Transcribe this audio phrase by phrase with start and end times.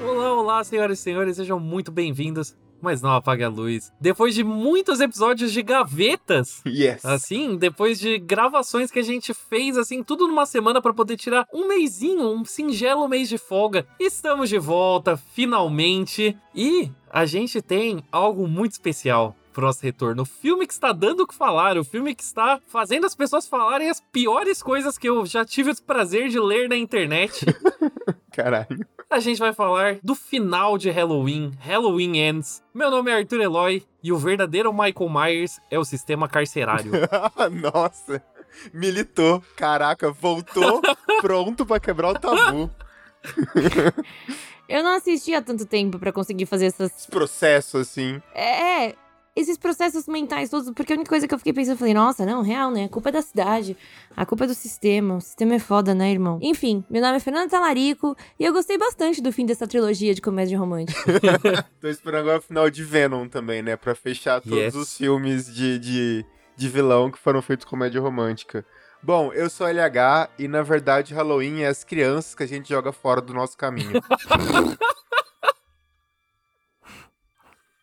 [0.00, 2.54] Olá, olá, senhoras e senhores, sejam muito bem-vindos.
[2.80, 3.92] Mas não apague a luz.
[4.00, 7.04] Depois de muitos episódios de gavetas, Yes.
[7.04, 11.44] assim, depois de gravações que a gente fez, assim, tudo numa semana pra poder tirar
[11.52, 16.38] um mêsinho, um singelo mês de folga, estamos de volta, finalmente.
[16.54, 20.22] E a gente tem algo muito especial pro nosso retorno.
[20.22, 23.48] O filme que está dando o que falar, o filme que está fazendo as pessoas
[23.48, 27.44] falarem as piores coisas que eu já tive o prazer de ler na internet.
[28.30, 28.86] Caralho.
[29.10, 32.62] A gente vai falar do final de Halloween, Halloween Ends.
[32.74, 36.92] Meu nome é Arthur Eloy e o verdadeiro Michael Myers é o sistema carcerário.
[37.72, 38.22] Nossa.
[38.70, 39.42] Militou.
[39.56, 40.82] Caraca, voltou
[41.22, 42.70] pronto pra quebrar o tabu.
[44.68, 46.94] Eu não assisti há tanto tempo pra conseguir fazer essas.
[46.94, 48.20] Esse processo, assim.
[48.34, 48.94] É,
[49.40, 52.26] esses processos mentais todos, porque a única coisa que eu fiquei pensando, eu falei, nossa,
[52.26, 52.84] não, real, né?
[52.84, 53.76] A culpa é da cidade,
[54.16, 56.38] a culpa é do sistema, o sistema é foda, né, irmão?
[56.42, 60.20] Enfim, meu nome é Fernanda Talarico e eu gostei bastante do fim dessa trilogia de
[60.20, 61.00] comédia romântica.
[61.80, 63.76] Tô esperando agora o final de Venom também, né?
[63.76, 64.74] Pra fechar todos Yes.
[64.74, 68.64] os filmes de, de, de vilão que foram feitos comédia romântica.
[69.00, 72.90] Bom, eu sou LH e na verdade Halloween é as crianças que a gente joga
[72.90, 73.92] fora do nosso caminho.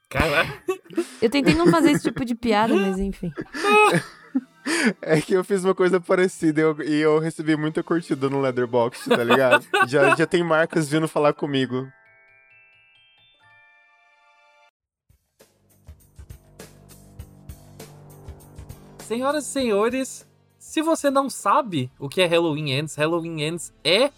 [0.09, 0.53] Caralho.
[1.21, 3.31] Eu tentei não fazer esse tipo de piada, mas enfim.
[4.99, 8.41] É que eu fiz uma coisa parecida e eu, e eu recebi muita curtida no
[8.41, 9.63] Leatherbox, tá ligado?
[9.87, 11.87] já, já tem marcas vindo falar comigo.
[18.99, 24.09] Senhoras e senhores, se você não sabe o que é Halloween Ends, Halloween Ends é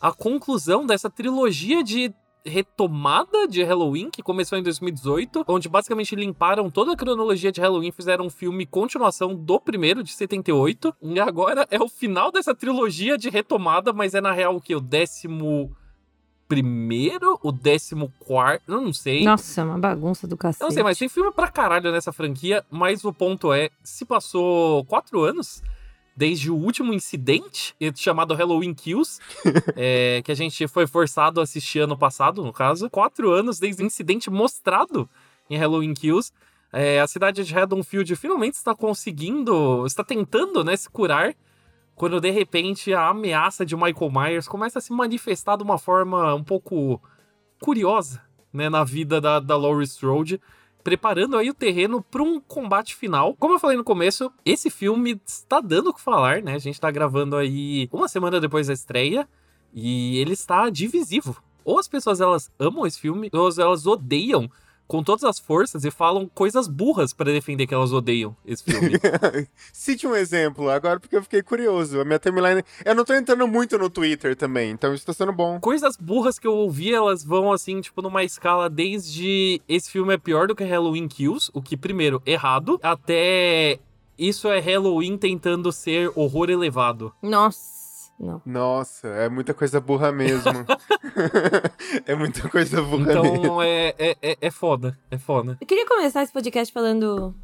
[0.00, 2.14] a conclusão dessa trilogia de
[2.46, 7.90] retomada de Halloween que começou em 2018, onde basicamente limparam toda a cronologia de Halloween,
[7.90, 13.18] fizeram um filme continuação do primeiro de 78, e agora é o final dessa trilogia
[13.18, 15.74] de retomada, mas é na real o que o décimo
[16.48, 19.24] primeiro, o décimo quarto, eu não sei.
[19.24, 20.62] Nossa, uma bagunça do cacete.
[20.62, 24.04] Eu não sei, mas tem filme pra caralho nessa franquia, mas o ponto é, se
[24.04, 25.60] passou quatro anos
[26.16, 29.20] desde o último incidente, chamado Halloween Kills,
[29.76, 32.88] é, que a gente foi forçado a assistir ano passado, no caso.
[32.88, 35.08] Quatro anos desde o incidente mostrado
[35.50, 36.32] em Halloween Kills.
[36.72, 41.34] É, a cidade de Haddonfield finalmente está conseguindo, está tentando, né, se curar,
[41.94, 46.34] quando de repente a ameaça de Michael Myers começa a se manifestar de uma forma
[46.34, 47.00] um pouco
[47.60, 48.22] curiosa,
[48.52, 50.40] né, na vida da, da Laurie Strode,
[50.86, 53.34] preparando aí o terreno para um combate final.
[53.40, 56.54] Como eu falei no começo, esse filme está dando o que falar, né?
[56.54, 59.28] A gente está gravando aí uma semana depois da estreia
[59.74, 61.42] e ele está divisivo.
[61.64, 64.48] Ou as pessoas elas amam esse filme, ou elas odeiam
[64.86, 68.92] com todas as forças e falam coisas burras para defender que elas odeiam esse filme.
[69.72, 72.00] Cite um exemplo, agora porque eu fiquei curioso.
[72.00, 72.62] A minha timeline.
[72.84, 75.60] Eu não tô entrando muito no Twitter também, então isso tá sendo bom.
[75.60, 80.18] coisas burras que eu ouvi, elas vão assim, tipo, numa escala desde esse filme é
[80.18, 83.78] pior do que Halloween Kills, o que, primeiro, errado, até
[84.18, 87.12] isso é Halloween tentando ser horror elevado.
[87.22, 87.75] Nossa,
[88.18, 88.40] não.
[88.44, 90.52] Nossa, é muita coisa burra mesmo.
[92.06, 93.36] é muita coisa burra mesmo.
[93.36, 95.56] Então é, é, é, é foda, é foda.
[95.60, 97.34] Eu queria começar esse podcast falando.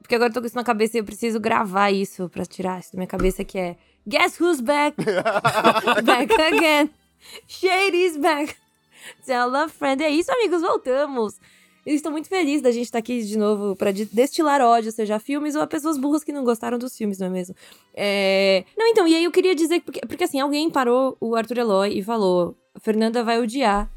[0.00, 2.80] Porque agora eu tô com isso na cabeça e eu preciso gravar isso pra tirar
[2.80, 3.76] isso da minha cabeça, que é
[4.08, 4.96] Guess who's back?
[6.04, 6.90] back again.
[7.46, 8.56] Shady's back.
[9.24, 10.02] Tell a friend.
[10.02, 11.38] É isso, amigos, voltamos.
[11.84, 15.18] Eu estou muito feliz da gente estar aqui de novo de- destilar ódio, seja a
[15.18, 17.54] filmes ou a pessoas burras que não gostaram dos filmes, não é mesmo?
[17.94, 18.64] É...
[18.76, 21.98] Não, então, e aí eu queria dizer, porque, porque assim, alguém parou o Arthur Eloy
[21.98, 23.90] e falou: Fernanda vai odiar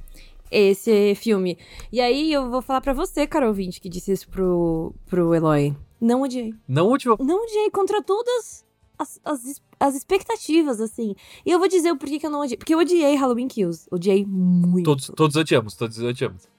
[0.50, 1.58] esse filme.
[1.92, 5.76] E aí eu vou falar pra você, cara ouvinte, que disse isso pro, pro Eloy.
[6.00, 6.54] Não odiei.
[6.68, 7.18] Não último.
[7.20, 8.64] Não odiei contra todas
[9.00, 11.16] as, as, as expectativas, assim.
[11.46, 12.58] E eu vou dizer o porquê que eu não odiei.
[12.58, 13.88] Porque eu odiei Halloween Kills.
[13.92, 14.86] Odiei muito.
[14.86, 16.53] Todos, todos odiamos, todos odiamos.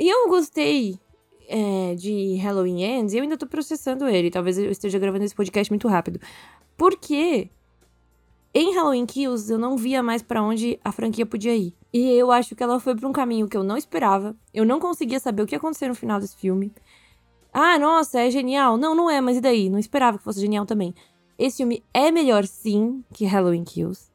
[0.00, 0.98] E eu gostei
[1.46, 4.30] é, de Halloween Ends e eu ainda tô processando ele.
[4.30, 6.18] Talvez eu esteja gravando esse podcast muito rápido.
[6.74, 7.50] Porque
[8.54, 11.74] em Halloween Kills eu não via mais pra onde a franquia podia ir.
[11.92, 14.34] E eu acho que ela foi pra um caminho que eu não esperava.
[14.54, 16.72] Eu não conseguia saber o que ia acontecer no final desse filme.
[17.52, 18.78] Ah, nossa, é genial.
[18.78, 19.68] Não, não é, mas e daí?
[19.68, 20.94] Não esperava que fosse genial também.
[21.38, 24.10] Esse filme é melhor sim que Halloween Kills.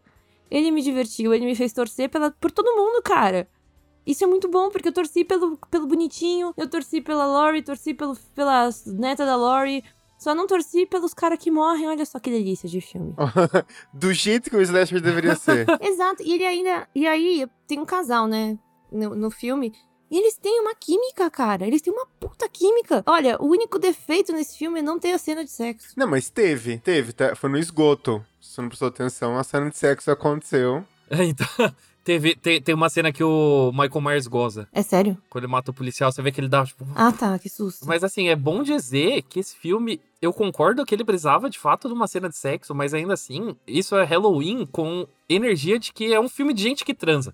[0.50, 3.48] Ele me divertiu, ele me fez torcer pela, por todo mundo, cara.
[4.06, 7.94] Isso é muito bom, porque eu torci pelo, pelo bonitinho, eu torci pela Lori, torci
[7.94, 9.84] pelo, pela neta da Lori.
[10.18, 11.88] Só não torci pelos caras que morrem.
[11.88, 13.14] Olha só que delícia de filme.
[13.94, 15.68] Do jeito que o slasher deveria ser.
[15.82, 16.24] Exato.
[16.24, 16.88] E ele ainda.
[16.96, 18.58] E aí, tem um casal, né?
[18.92, 19.74] No, no filme.
[20.10, 21.68] E eles têm uma química, cara.
[21.68, 23.04] Eles têm uma puta química.
[23.06, 25.94] Olha, o único defeito nesse filme é não ter a cena de sexo.
[25.98, 27.12] Não, mas teve, teve.
[27.12, 27.36] tá?
[27.36, 28.24] Foi no esgoto.
[28.40, 30.84] Se você não prestou atenção, a cena de sexo aconteceu.
[31.12, 31.46] Então,
[32.06, 34.68] Teve, tem, tem uma cena que o Michael Myers goza.
[34.72, 35.18] É sério?
[35.28, 36.86] Quando ele mata o policial, você vê que ele dá, tipo...
[36.94, 37.84] Ah, tá, que susto.
[37.88, 41.88] Mas assim, é bom dizer que esse filme, eu concordo que ele precisava de fato
[41.88, 46.14] de uma cena de sexo, mas ainda assim, isso é Halloween com energia de que
[46.14, 47.34] é um filme de gente que transa.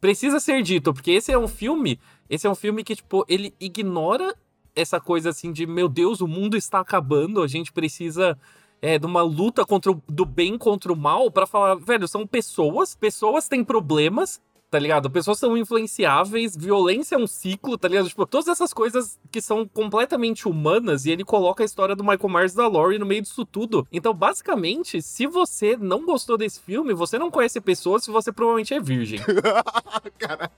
[0.00, 2.00] Precisa ser dito, porque esse é um filme,
[2.30, 4.34] esse é um filme que, tipo, ele ignora
[4.74, 8.38] essa coisa assim de, meu Deus, o mundo está acabando, a gente precisa
[8.80, 12.26] é, de uma luta contra o, do bem contra o mal para falar, velho, são
[12.26, 14.40] pessoas, pessoas têm problemas,
[14.70, 15.10] tá ligado?
[15.10, 18.08] Pessoas são influenciáveis, violência é um ciclo, tá ligado?
[18.08, 22.28] Tipo, todas essas coisas que são completamente humanas e ele coloca a história do Michael
[22.28, 23.86] Myers e da Laurie no meio disso tudo.
[23.92, 28.74] Então, basicamente, se você não gostou desse filme, você não conhece pessoas e você provavelmente
[28.74, 29.20] é virgem.
[30.18, 30.50] Caralho.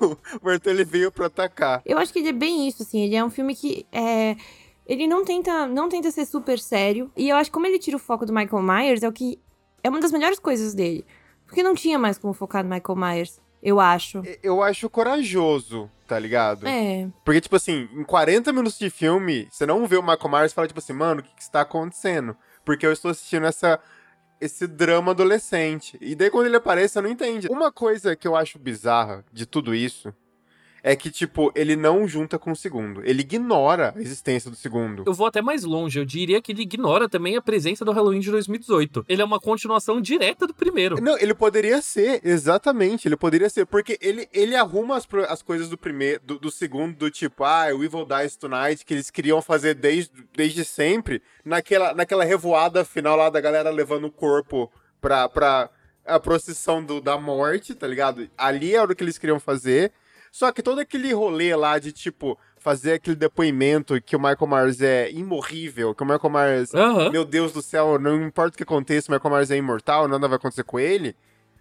[0.00, 0.16] O
[0.64, 1.82] ele veio pra atacar.
[1.84, 3.02] Eu acho que ele é bem isso, assim.
[3.02, 4.36] Ele é um filme que é.
[4.88, 7.12] Ele não tenta, não tenta ser super sério.
[7.14, 9.38] E eu acho que como ele tira o foco do Michael Myers, é o que.
[9.84, 11.04] É uma das melhores coisas dele.
[11.46, 14.22] Porque não tinha mais como focar no Michael Myers, eu acho.
[14.42, 16.66] Eu acho corajoso, tá ligado?
[16.66, 17.08] É.
[17.24, 20.54] Porque, tipo assim, em 40 minutos de filme, você não vê o Michael Myers e
[20.54, 22.36] fala, tipo assim, mano, o que, que está acontecendo?
[22.64, 23.78] Porque eu estou assistindo essa,
[24.40, 25.98] esse drama adolescente.
[26.00, 27.48] E daí, quando ele aparece, você não entende.
[27.50, 30.14] Uma coisa que eu acho bizarra de tudo isso
[30.88, 33.02] é que, tipo, ele não junta com o segundo.
[33.04, 35.02] Ele ignora a existência do segundo.
[35.06, 38.20] Eu vou até mais longe, eu diria que ele ignora também a presença do Halloween
[38.20, 39.04] de 2018.
[39.06, 40.98] Ele é uma continuação direta do primeiro.
[40.98, 45.68] Não, ele poderia ser, exatamente, ele poderia ser, porque ele, ele arruma as, as coisas
[45.68, 49.42] do primeiro, do, do segundo, do tipo, ah, o Evil Dies Tonight, que eles queriam
[49.42, 55.28] fazer desde, desde sempre, naquela, naquela revoada final lá da galera levando o corpo pra,
[55.28, 55.68] pra
[56.06, 58.26] a procissão do, da morte, tá ligado?
[58.38, 59.92] Ali era o que eles queriam fazer.
[60.38, 64.80] Só que todo aquele rolê lá de, tipo, fazer aquele depoimento que o Michael Myers
[64.80, 67.10] é imorrível, que o Michael Myers Aham.
[67.10, 70.28] meu Deus do céu, não importa o que aconteça, o Michael Myers é imortal, nada
[70.28, 71.16] vai acontecer com ele.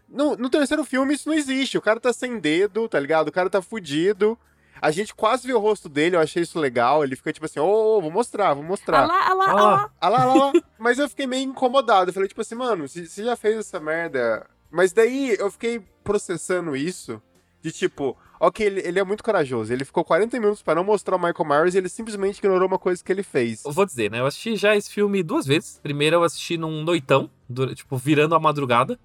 [0.07, 1.75] No, no terceiro filme isso não existe.
[1.75, 3.29] O cara tá sem dedo, tá ligado?
[3.29, 4.37] O cara tá fudido.
[4.79, 7.03] A gente quase vê o rosto dele, eu achei isso legal.
[7.03, 9.07] Ele fica tipo assim, ô, ô, vou mostrar, vou Ah mostrar.
[9.07, 9.91] lá, ah lá, Ah lá.
[10.01, 10.53] Ah lá.
[10.77, 12.11] Mas eu fiquei meio incomodado.
[12.11, 14.45] Eu falei, tipo assim, mano, você já fez essa merda.
[14.69, 17.19] Mas daí eu fiquei processando isso.
[17.59, 19.71] De tipo, ok, ele, ele é muito corajoso.
[19.71, 22.79] Ele ficou 40 minutos pra não mostrar o Michael Myers e ele simplesmente ignorou uma
[22.79, 23.63] coisa que ele fez.
[23.65, 24.19] Eu vou dizer, né?
[24.19, 25.79] Eu assisti já esse filme duas vezes.
[25.81, 27.29] Primeiro eu assisti num noitão,
[27.75, 28.99] tipo, virando a madrugada.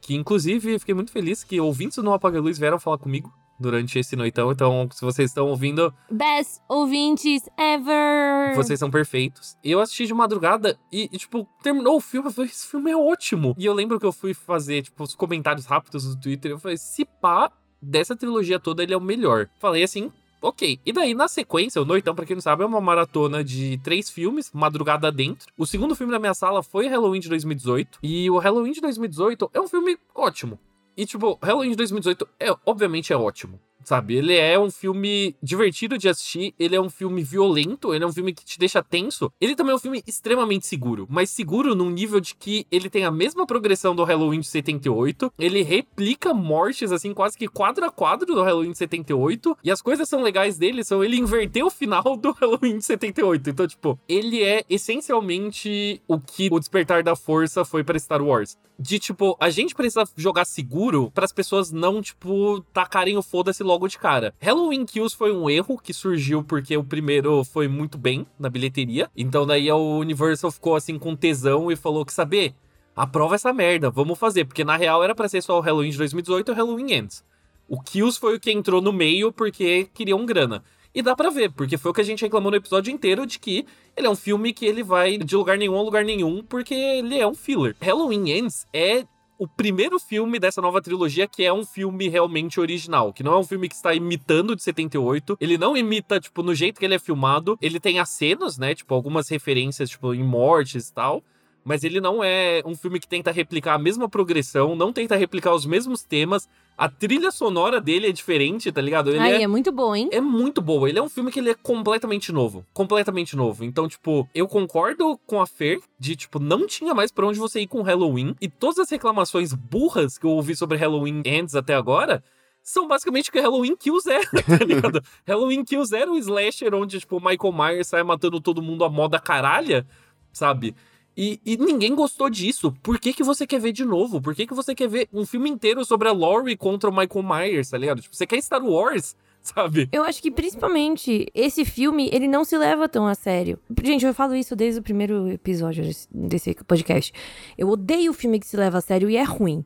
[0.00, 3.98] Que inclusive fiquei muito feliz que ouvintes do Não Apaga Luz vieram falar comigo durante
[3.98, 4.52] esse noitão.
[4.52, 8.54] Então, se vocês estão ouvindo, Best ouvintes ever.
[8.54, 9.56] vocês são perfeitos.
[9.62, 12.28] Eu assisti de madrugada e, e, tipo, terminou o filme.
[12.28, 13.54] Eu falei, esse filme é ótimo.
[13.58, 16.52] E eu lembro que eu fui fazer, tipo, os comentários rápidos no Twitter.
[16.52, 17.50] Eu falei, se pá,
[17.80, 19.48] dessa trilogia toda, ele é o melhor.
[19.58, 20.10] Falei assim.
[20.40, 23.76] Ok, e daí na sequência, o Noitão, pra quem não sabe, é uma maratona de
[23.78, 25.48] três filmes, madrugada dentro.
[25.58, 29.50] O segundo filme da minha sala foi Halloween de 2018, e o Halloween de 2018
[29.52, 30.56] é um filme ótimo.
[30.96, 34.16] E, tipo, Halloween de 2018 é, obviamente é ótimo, sabe?
[34.16, 38.12] Ele é um filme divertido de assistir, ele é um filme violento, ele é um
[38.12, 39.32] filme que te deixa tenso.
[39.40, 43.04] Ele também é um filme extremamente seguro, mas seguro num nível de que ele tem
[43.04, 47.90] a mesma progressão do Halloween de 78, ele replica mortes, assim, quase que quadro a
[47.90, 51.70] quadro do Halloween de 78, e as coisas são legais dele são ele inverter o
[51.70, 53.50] final do Halloween de 78.
[53.50, 58.58] Então, tipo, ele é essencialmente o que o Despertar da Força foi pra Star Wars
[58.78, 63.62] de tipo, a gente precisa jogar seguro para as pessoas não, tipo, tacarem o foda-se
[63.62, 64.34] logo de cara.
[64.40, 69.10] Halloween Kills foi um erro que surgiu porque o primeiro foi muito bem na bilheteria.
[69.14, 72.54] Então daí a Universal ficou assim com tesão e falou que saber,
[72.96, 75.98] aprova essa merda, vamos fazer, porque na real era para ser só o Halloween de
[75.98, 77.22] 2018 e o Halloween Ends.
[77.68, 80.64] O Kills foi o que entrou no meio porque queriam grana.
[80.94, 83.38] E dá pra ver, porque foi o que a gente reclamou no episódio inteiro de
[83.38, 86.74] que ele é um filme que ele vai de lugar nenhum a lugar nenhum, porque
[86.74, 87.76] ele é um filler.
[87.80, 89.04] Halloween Ends é
[89.38, 93.38] o primeiro filme dessa nova trilogia que é um filme realmente original, que não é
[93.38, 95.38] um filme que está imitando de 78.
[95.40, 97.56] Ele não imita, tipo, no jeito que ele é filmado.
[97.62, 98.74] Ele tem acenos, né?
[98.74, 101.22] Tipo, algumas referências, tipo, em mortes e tal.
[101.68, 105.54] Mas ele não é um filme que tenta replicar a mesma progressão, não tenta replicar
[105.54, 106.48] os mesmos temas.
[106.78, 109.10] A trilha sonora dele é diferente, tá ligado?
[109.10, 110.08] Ele Aí, é é muito bom, hein?
[110.10, 110.88] é muito boa.
[110.88, 112.64] Ele é um filme que ele é completamente novo.
[112.72, 113.64] Completamente novo.
[113.64, 117.60] Então, tipo, eu concordo com a Fer de, tipo, não tinha mais pra onde você
[117.60, 118.34] ir com Halloween.
[118.40, 122.24] E todas as reclamações burras que eu ouvi sobre Halloween Ends até agora
[122.62, 124.20] são basicamente o que Halloween Kills é,
[124.58, 125.02] tá ligado?
[125.26, 129.18] Halloween Kills era um slasher onde, tipo, Michael Myers sai matando todo mundo a moda
[129.18, 129.86] caralha,
[130.32, 130.74] sabe?
[131.20, 132.72] E, e ninguém gostou disso.
[132.80, 134.20] Por que, que você quer ver de novo?
[134.22, 137.24] Por que, que você quer ver um filme inteiro sobre a Laurie contra o Michael
[137.24, 138.00] Myers, tá ligado?
[138.00, 139.88] Tipo, você quer Star Wars, sabe?
[139.90, 143.58] Eu acho que principalmente esse filme, ele não se leva tão a sério.
[143.82, 147.12] Gente, eu falo isso desde o primeiro episódio desse- podcast.
[147.58, 149.64] Eu odeio filme que se leva a sério e é ruim.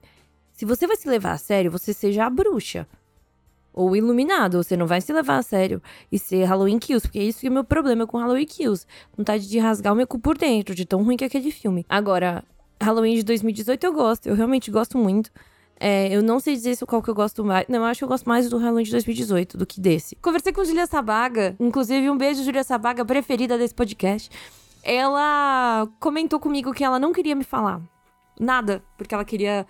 [0.55, 2.89] Se você vai se levar a sério, você seja a bruxa.
[3.73, 7.23] Ou iluminado, você não vai se levar a sério e ser Halloween Kills, porque é
[7.23, 8.87] isso que é o meu problema com Halloween Kills.
[9.17, 11.87] Vontade de rasgar o meu cu por dentro, de tão ruim que é aquele filme.
[11.89, 12.45] Agora,
[12.81, 15.31] Halloween de 2018 eu gosto, eu realmente gosto muito.
[15.81, 17.67] É, eu não sei dizer qual que eu gosto mais.
[17.69, 20.15] Não, eu acho que eu gosto mais do Halloween de 2018 do que desse.
[20.17, 24.31] Conversei com Julia Sabaga, inclusive um beijo, Julia Sabaga, preferida desse podcast.
[24.85, 27.81] Ela comentou comigo que ela não queria me falar
[28.39, 29.67] nada, porque ela queria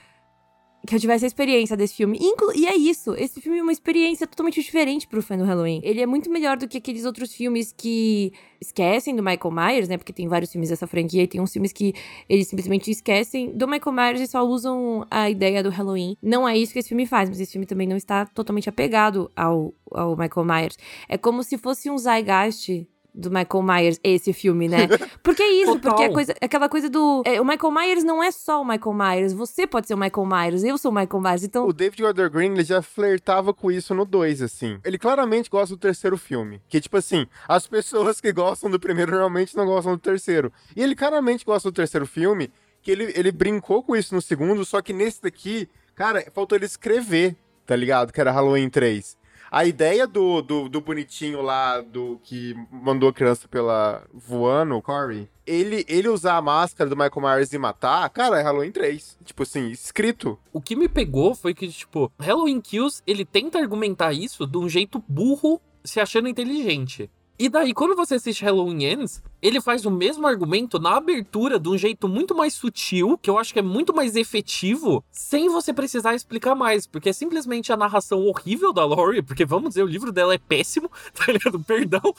[0.87, 2.19] que eu tivesse a experiência desse filme.
[2.21, 5.81] Inclu e é isso, esse filme é uma experiência totalmente diferente pro fã do Halloween.
[5.85, 9.97] Ele é muito melhor do que aqueles outros filmes que esquecem do Michael Myers, né?
[9.97, 11.95] Porque tem vários filmes dessa franquia e tem uns filmes que
[12.29, 16.17] eles simplesmente esquecem do Michael Myers e só usam a ideia do Halloween.
[16.23, 19.31] Não é isso que esse filme faz, mas esse filme também não está totalmente apegado
[19.37, 20.77] ao, ao Michael Myers.
[21.09, 24.89] É como se fosse um Zeitgeist do Michael Myers, esse filme, né?
[25.23, 27.23] Porque é isso, porque é coisa, aquela coisa do.
[27.27, 30.27] É, o Michael Myers não é só o Michael Myers, você pode ser o Michael
[30.27, 31.67] Myers, eu sou o Michael Myers, então.
[31.67, 34.79] O David Gordon Green, ele já flertava com isso no 2, assim.
[34.85, 36.63] Ele claramente gosta do terceiro filme.
[36.69, 40.53] Que, tipo assim, as pessoas que gostam do primeiro normalmente não gostam do terceiro.
[40.75, 42.51] E ele claramente gosta do terceiro filme,
[42.81, 46.65] que ele, ele brincou com isso no segundo, só que nesse daqui, cara, faltou ele
[46.65, 48.13] escrever, tá ligado?
[48.13, 49.17] Que era Halloween 3.
[49.53, 55.29] A ideia do, do, do, bonitinho lá, do que mandou a criança pela voando, Corey,
[55.47, 59.19] ele, ele usar a máscara do Michael Myers e matar, cara, é Halloween 3.
[59.23, 60.39] Tipo assim, escrito.
[60.55, 64.67] O que me pegou foi que, tipo, Halloween Kills, ele tenta argumentar isso de um
[64.71, 67.11] jeito burro, se achando inteligente.
[67.39, 71.69] E daí, quando você assiste Halloween Ends, ele faz o mesmo argumento na abertura de
[71.69, 75.73] um jeito muito mais sutil, que eu acho que é muito mais efetivo, sem você
[75.73, 79.87] precisar explicar mais, porque é simplesmente a narração horrível da Laurie, porque vamos dizer, o
[79.87, 81.59] livro dela é péssimo, tá ligado?
[81.61, 82.15] Perdão.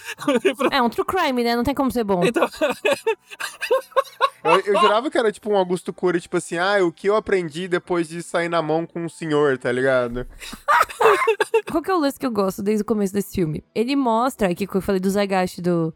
[0.72, 1.55] É um true crime, né?
[1.55, 2.22] Não tem como ser bom.
[2.25, 2.50] Então...
[4.43, 7.15] eu, eu jurava que era tipo um Augusto Cury, tipo assim, ah, o que eu
[7.15, 10.27] aprendi depois de sair na mão com o senhor, tá ligado?
[11.71, 13.63] Qual que é o lance que eu gosto desde o começo desse filme?
[13.73, 15.93] Ele mostra, aqui que eu falei do Zygaste do,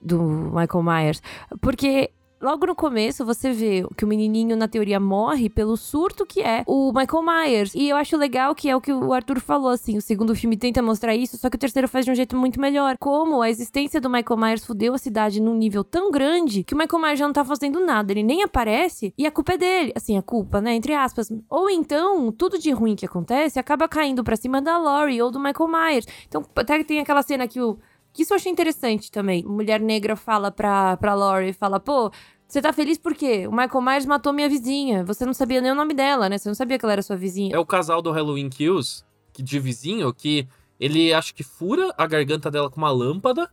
[0.00, 1.22] do Michael Myers,
[1.60, 6.40] porque logo no começo você vê que o menininho, na teoria, morre pelo surto que
[6.40, 7.74] é o Michael Myers.
[7.74, 9.96] E eu acho legal que é o que o Arthur falou, assim.
[9.96, 12.60] O segundo filme tenta mostrar isso, só que o terceiro faz de um jeito muito
[12.60, 12.96] melhor.
[12.98, 16.78] Como a existência do Michael Myers fudeu a cidade num nível tão grande que o
[16.78, 18.12] Michael Myers já não tá fazendo nada.
[18.12, 19.92] Ele nem aparece e a culpa é dele.
[19.94, 20.74] Assim, a culpa, né?
[20.74, 21.32] Entre aspas.
[21.48, 25.40] Ou então, tudo de ruim que acontece acaba caindo pra cima da Laurie ou do
[25.40, 26.06] Michael Myers.
[26.26, 27.78] Então, até que tem aquela cena que o
[28.22, 29.44] isso eu achei interessante também.
[29.44, 32.10] Mulher negra fala pra, pra Laurie, fala, pô,
[32.48, 33.46] você tá feliz por quê?
[33.46, 35.04] O Michael Myers matou minha vizinha.
[35.04, 36.38] Você não sabia nem o nome dela, né?
[36.38, 37.54] Você não sabia que ela era sua vizinha.
[37.54, 40.48] É o casal do Halloween Kills, que, de vizinho, que
[40.80, 43.50] ele acho que fura a garganta dela com uma lâmpada.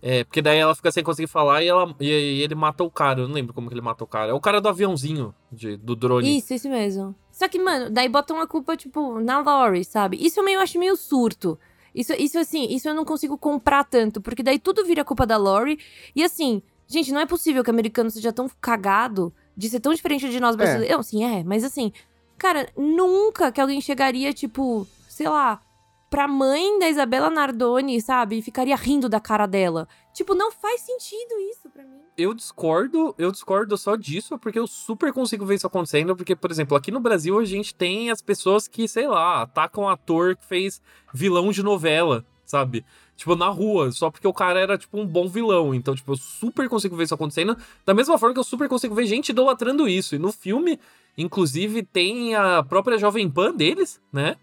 [0.00, 2.90] É, porque daí ela fica sem conseguir falar e, ela, e, e ele mata o
[2.90, 3.22] cara.
[3.22, 4.30] Eu não lembro como que ele mata o cara.
[4.30, 6.38] É o cara do aviãozinho, de, do drone.
[6.38, 7.16] Isso, isso mesmo.
[7.32, 10.16] Só que, mano, daí botam a culpa, tipo, na Laurie, sabe?
[10.20, 11.58] Isso eu meio acho meio surto.
[11.98, 15.36] Isso, isso assim, isso eu não consigo comprar tanto, porque daí tudo vira culpa da
[15.36, 15.80] Lori.
[16.14, 19.92] E assim, gente, não é possível que o americano seja tão cagado de ser tão
[19.92, 20.58] diferente de nós é.
[20.58, 21.08] brasileiros.
[21.08, 21.10] É.
[21.10, 21.92] Sim, é, mas assim,
[22.38, 25.60] cara, nunca que alguém chegaria, tipo, sei lá,
[26.08, 28.38] pra mãe da Isabela Nardoni, sabe?
[28.38, 29.88] E ficaria rindo da cara dela.
[30.18, 32.00] Tipo, não faz sentido isso pra mim.
[32.16, 36.16] Eu discordo, eu discordo só disso, porque eu super consigo ver isso acontecendo.
[36.16, 39.84] Porque, por exemplo, aqui no Brasil a gente tem as pessoas que, sei lá, atacam
[39.84, 40.82] um ator que fez
[41.14, 42.84] vilão de novela, sabe?
[43.14, 45.72] Tipo, na rua, só porque o cara era, tipo, um bom vilão.
[45.72, 47.56] Então, tipo, eu super consigo ver isso acontecendo.
[47.86, 50.16] Da mesma forma que eu super consigo ver gente idolatrando isso.
[50.16, 50.80] E no filme,
[51.16, 54.34] inclusive, tem a própria Jovem Pan deles, né?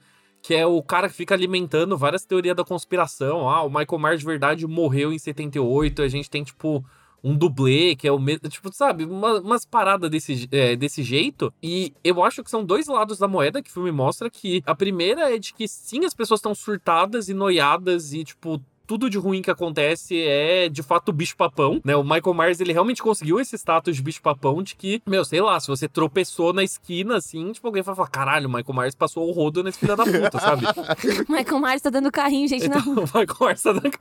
[0.46, 3.50] Que é o cara que fica alimentando várias teorias da conspiração.
[3.50, 6.86] Ah, o Michael Myers de verdade morreu em 78, a gente tem, tipo,
[7.24, 8.48] um dublê, que é o mesmo.
[8.48, 11.52] Tipo, sabe, uma, umas paradas desse, é, desse jeito.
[11.64, 14.30] E eu acho que são dois lados da moeda que o filme mostra.
[14.30, 18.62] Que a primeira é de que sim, as pessoas estão surtadas e noiadas e, tipo,
[18.86, 21.96] tudo de ruim que acontece é de fato bicho-papão, né?
[21.96, 25.60] O Michael Myers, ele realmente conseguiu esse status de bicho-papão de que, meu, sei lá,
[25.60, 29.28] se você tropeçou na esquina, assim, tipo, alguém vai falar, caralho, o Michael Myers passou
[29.28, 30.66] o rodo nesse filho da puta, sabe?
[31.30, 33.04] Michael Myers tá dando carrinho, gente, então, não.
[33.06, 33.92] O Michael Myers tá dando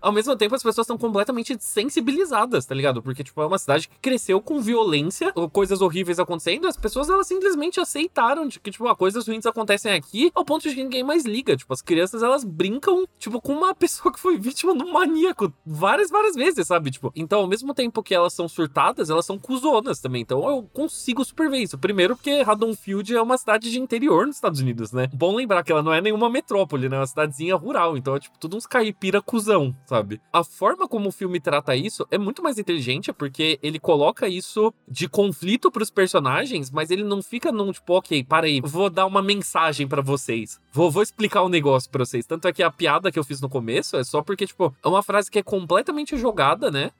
[0.00, 3.02] Ao mesmo tempo, as pessoas estão completamente sensibilizadas, tá ligado?
[3.02, 7.26] Porque, tipo, é uma cidade que cresceu com violência, coisas horríveis acontecendo, as pessoas, elas
[7.26, 11.02] simplesmente aceitaram de que, tipo, ah, coisas ruins acontecem aqui, ao ponto de que ninguém
[11.02, 11.56] mais liga.
[11.56, 15.52] Tipo, as crianças, elas brincam, tipo, com uma pessoa que foi vítima de um maníaco
[15.66, 16.90] várias, várias vezes, sabe?
[16.90, 20.22] Tipo, então, ao mesmo tempo que elas são surtadas, elas são cuzonas também.
[20.22, 21.76] Então, eu consigo super ver isso.
[21.76, 25.08] Primeiro, porque Haddonfield é uma cidade de interior nos Estados Unidos, né?
[25.12, 26.96] Bom lembrar que ela não é nenhuma metrópole, né?
[26.96, 27.96] É uma cidadezinha rural.
[27.96, 30.20] Então, é tipo, tudo uns caipira cuzão, sabe?
[30.32, 34.72] A forma como o filme trata isso é muito mais inteligente, porque ele coloca isso
[34.88, 39.06] de conflito pros personagens, mas ele não fica num tipo, ok, para aí, vou dar
[39.06, 40.60] uma mensagem para vocês.
[40.74, 42.26] Vou, vou explicar um negócio pra vocês.
[42.26, 44.88] Tanto é que a piada que eu fiz no começo é só porque, tipo, é
[44.88, 46.90] uma frase que é completamente jogada, né?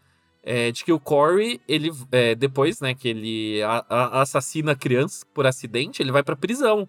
[0.45, 5.25] É, de que o Corey, ele, é, depois, né, que ele a, a, assassina crianças
[5.25, 6.89] por acidente, ele vai pra prisão.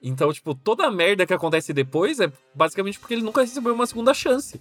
[0.00, 3.86] Então, tipo, toda a merda que acontece depois é basicamente porque ele nunca recebeu uma
[3.86, 4.58] segunda chance.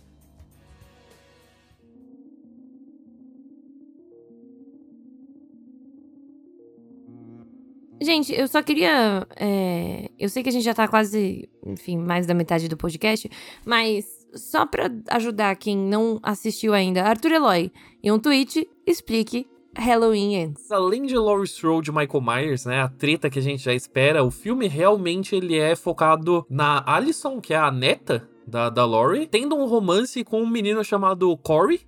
[8.01, 9.27] Gente, eu só queria.
[9.35, 13.29] é, Eu sei que a gente já tá quase, enfim, mais da metade do podcast,
[13.65, 20.35] mas só pra ajudar quem não assistiu ainda, Arthur Eloy, em um tweet, explique Halloween
[20.35, 20.71] Ends.
[20.71, 24.23] Além de Laurie Strode e Michael Myers, né, a treta que a gente já espera,
[24.23, 29.27] o filme realmente ele é focado na Alison, que é a neta da, da Laurie,
[29.27, 31.81] tendo um romance com um menino chamado Corey,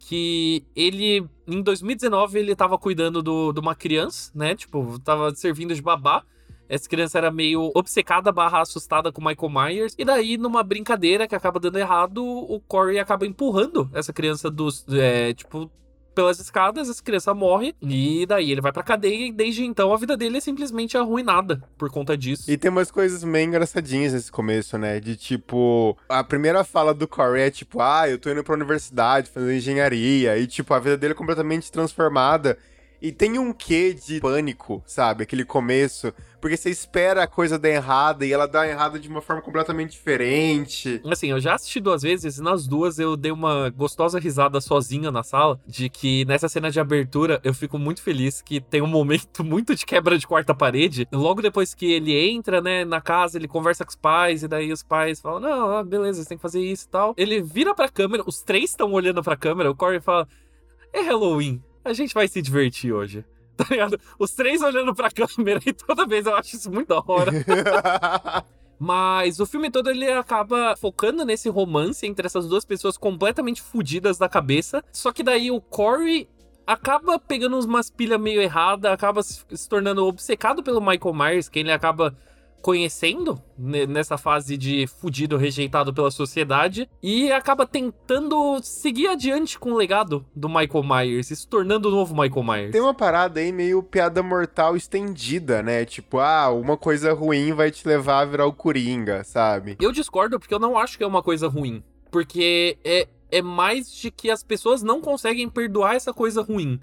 [0.00, 5.74] que ele, em 2019, ele tava cuidando do, de uma criança, né, tipo, tava servindo
[5.74, 6.24] de babá,
[6.70, 9.94] essa criança era meio obcecada barra assustada com Michael Myers.
[9.98, 14.86] E daí, numa brincadeira que acaba dando errado, o Corey acaba empurrando essa criança dos.
[14.88, 15.68] É, tipo,
[16.14, 17.74] pelas escadas, essa criança morre.
[17.82, 19.28] E daí ele vai pra cadeia.
[19.28, 22.50] E desde então a vida dele é simplesmente arruinada por conta disso.
[22.50, 25.00] E tem umas coisas meio engraçadinhas nesse começo, né?
[25.00, 29.30] De tipo, a primeira fala do Corey é tipo, ah, eu tô indo pra universidade
[29.30, 30.38] fazendo engenharia.
[30.38, 32.58] E tipo, a vida dele é completamente transformada.
[33.00, 35.22] E tem um quê de pânico, sabe?
[35.22, 36.12] Aquele começo.
[36.40, 39.92] Porque você espera a coisa dar errada e ela dá errada de uma forma completamente
[39.92, 41.00] diferente.
[41.04, 45.10] Assim, eu já assisti duas vezes e nas duas eu dei uma gostosa risada sozinha
[45.10, 45.60] na sala.
[45.66, 49.74] De que nessa cena de abertura eu fico muito feliz que tem um momento muito
[49.74, 51.06] de quebra de quarta parede.
[51.12, 54.72] Logo depois que ele entra, né, na casa, ele conversa com os pais e daí
[54.72, 57.14] os pais falam: Não, ah, beleza, você tem que fazer isso e tal.
[57.16, 60.26] Ele vira pra câmera, os três estão olhando pra câmera, o Corey fala:
[60.92, 63.24] É Halloween, a gente vai se divertir hoje.
[63.60, 64.00] Tá ligado?
[64.18, 67.30] Os três olhando pra câmera e toda vez eu acho isso muito da hora.
[68.80, 74.16] Mas o filme todo ele acaba focando nesse romance entre essas duas pessoas completamente fodidas
[74.16, 74.82] da cabeça.
[74.90, 76.26] Só que daí o Corey
[76.66, 81.72] acaba pegando umas pilhas meio erradas, acaba se tornando obcecado pelo Michael Myers, quem ele
[81.72, 82.16] acaba
[82.60, 89.72] conhecendo ne- nessa fase de fudido, rejeitado pela sociedade, e acaba tentando seguir adiante com
[89.72, 92.72] o legado do Michael Myers, e se tornando o novo Michael Myers.
[92.72, 95.84] Tem uma parada aí meio piada mortal estendida, né?
[95.84, 99.76] Tipo, ah, uma coisa ruim vai te levar a virar o Coringa, sabe?
[99.80, 101.82] Eu discordo porque eu não acho que é uma coisa ruim.
[102.10, 106.80] Porque é, é mais de que as pessoas não conseguem perdoar essa coisa ruim.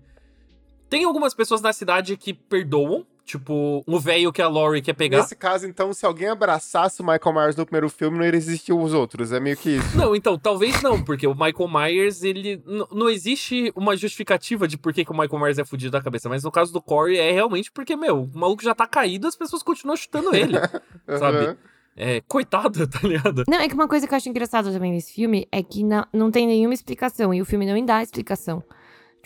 [0.89, 5.17] Tem algumas pessoas na cidade que perdoam, tipo, o velho que a Laurie quer pegar.
[5.17, 8.71] Nesse caso, então, se alguém abraçasse o Michael Myers no primeiro filme, não iria existir
[8.71, 9.33] os outros.
[9.33, 9.97] É meio que isso.
[9.97, 12.63] Não, então, talvez não, porque o Michael Myers, ele.
[12.91, 16.29] Não existe uma justificativa de por que, que o Michael Myers é fudido da cabeça,
[16.29, 19.35] mas no caso do Corey é realmente porque, meu, o maluco já tá caído, as
[19.35, 20.57] pessoas continuam chutando ele,
[21.19, 21.57] sabe?
[21.97, 23.43] É, coitado, tá ligado?
[23.47, 26.05] Não, é que uma coisa que eu acho engraçada também nesse filme é que não,
[26.13, 27.33] não tem nenhuma explicação.
[27.33, 28.63] E o filme não dá explicação.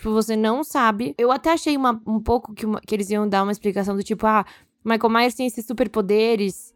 [0.01, 1.13] Tipo, você não sabe.
[1.15, 4.01] Eu até achei uma- um pouco que, uma- que eles iam dar uma explicação do
[4.01, 4.43] tipo, ah,
[4.83, 6.73] Michael Myers tem esses superpoderes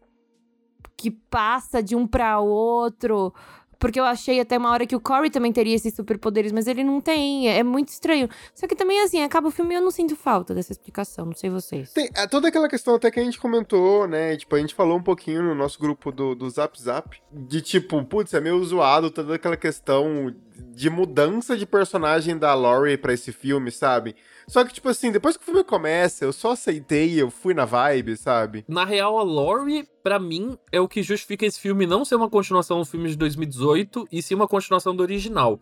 [0.96, 3.34] que passa de um pra outro.
[3.78, 6.82] Porque eu achei até uma hora que o Corey também teria esses superpoderes, mas ele
[6.82, 7.48] não tem.
[7.48, 8.28] É muito estranho.
[8.54, 11.26] Só que também, assim, acaba o filme e eu não sinto falta dessa explicação.
[11.26, 11.92] Não sei vocês.
[11.92, 14.36] Tem é, toda aquela questão até que a gente comentou, né?
[14.36, 17.16] Tipo, a gente falou um pouquinho no nosso grupo do, do Zap Zap.
[17.30, 20.34] De tipo, putz, é meio zoado toda aquela questão
[20.74, 24.16] de mudança de personagem da Laurie pra esse filme, sabe?
[24.48, 27.64] Só que, tipo assim, depois que o filme começa, eu só aceitei, eu fui na
[27.64, 28.64] vibe, sabe?
[28.68, 32.30] Na real, a Laurie, pra mim, é o que justifica esse filme não ser uma
[32.30, 35.60] continuação do filme de 2018 e sim uma continuação do original.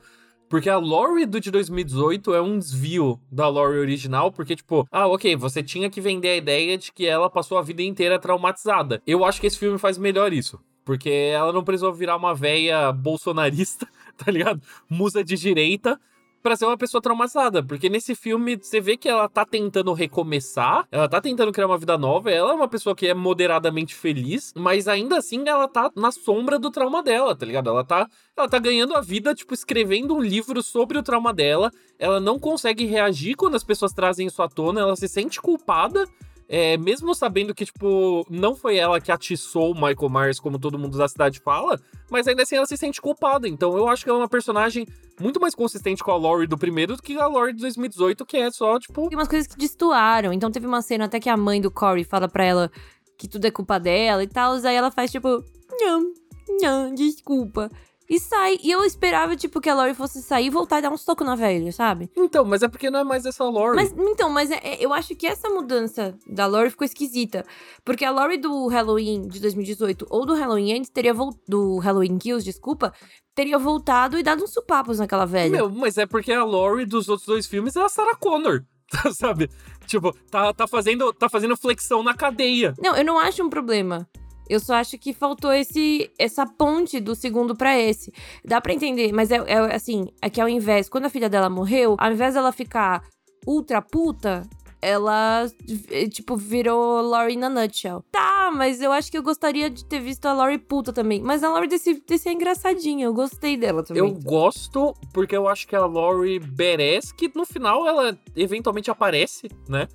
[0.48, 5.06] Porque a Laurie do de 2018 é um desvio da Laurie original, porque, tipo, ah,
[5.06, 9.02] ok, você tinha que vender a ideia de que ela passou a vida inteira traumatizada.
[9.06, 10.60] Eu acho que esse filme faz melhor isso.
[10.84, 13.88] Porque ela não precisou virar uma véia bolsonarista,
[14.22, 14.60] tá ligado?
[14.88, 15.98] Musa de direita,
[16.44, 17.62] pra ser uma pessoa traumatizada.
[17.62, 21.78] Porque nesse filme você vê que ela tá tentando recomeçar, ela tá tentando criar uma
[21.78, 25.90] vida nova, ela é uma pessoa que é moderadamente feliz, mas ainda assim ela tá
[25.96, 27.70] na sombra do trauma dela, tá ligado?
[27.70, 31.72] Ela tá, ela tá ganhando a vida, tipo, escrevendo um livro sobre o trauma dela.
[31.98, 36.06] Ela não consegue reagir quando as pessoas trazem isso à tona, ela se sente culpada
[36.48, 40.78] é, mesmo sabendo que, tipo, não foi ela que atiçou o Michael Myers, como todo
[40.78, 41.80] mundo da cidade fala,
[42.10, 43.48] mas ainda assim ela se sente culpada.
[43.48, 44.86] Então eu acho que ela é uma personagem
[45.20, 48.36] muito mais consistente com a Laurie do primeiro do que a Laurie de 2018, que
[48.36, 49.08] é só, tipo.
[49.08, 50.32] Tem umas coisas que destoaram.
[50.32, 52.70] Então teve uma cena até que a mãe do Corey fala pra ela
[53.16, 54.54] que tudo é culpa dela e tal.
[54.54, 55.42] Aí ela faz tipo,
[55.80, 56.12] não,
[56.60, 57.70] não, desculpa.
[58.08, 58.58] E sai.
[58.62, 61.24] E eu esperava, tipo, que a Lori fosse sair e voltar e dar um soco
[61.24, 62.10] na velha, sabe?
[62.16, 63.76] Então, mas é porque não é mais essa Lori.
[63.76, 67.44] Mas, então, mas é, é, eu acho que essa mudança da Lori ficou esquisita.
[67.84, 71.34] Porque a Lori do Halloween de 2018 ou do Halloween antes teria voltado.
[71.48, 72.92] Do Halloween Kills, desculpa.
[73.34, 75.50] Teria voltado e dado uns supapos naquela velha.
[75.50, 78.64] Meu, mas é porque a Lori dos outros dois filmes é a Sarah Connor.
[79.12, 79.50] sabe?
[79.86, 82.74] Tipo, tá, tá, fazendo, tá fazendo flexão na cadeia.
[82.78, 84.08] Não, eu não acho um problema.
[84.48, 88.12] Eu só acho que faltou esse essa ponte do segundo para esse.
[88.44, 91.48] Dá para entender, mas é, é, assim, é que ao invés, quando a filha dela
[91.48, 93.02] morreu, ao invés dela ficar
[93.46, 94.48] ultra puta,
[94.84, 95.46] ela,
[95.90, 98.04] eh, tipo, virou Laurie na nutshell.
[98.12, 101.22] Tá, mas eu acho que eu gostaria de ter visto a Laurie puta também.
[101.22, 104.02] Mas a Laurie desse, desse é engraçadinha, eu gostei dela também.
[104.02, 109.48] Eu gosto, porque eu acho que a Laurie merece, que no final ela eventualmente aparece,
[109.66, 109.88] né?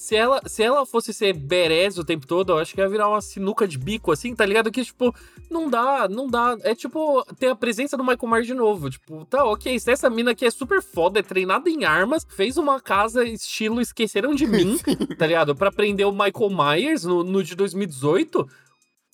[0.00, 3.10] Se ela, se ela fosse ser berez o tempo todo, eu acho que ia virar
[3.10, 4.70] uma sinuca de bico, assim, tá ligado?
[4.70, 5.14] Que, tipo,
[5.50, 6.56] não dá, não dá.
[6.62, 8.88] É tipo, ter a presença do Michael Myers de novo.
[8.88, 12.56] Tipo, tá, ok, se essa mina aqui é super foda, é treinada em armas, fez
[12.56, 14.78] uma casa estilo Esqueceram de Mim,
[15.18, 15.54] tá ligado?
[15.54, 18.48] Pra prender o Michael Myers no, no de 2018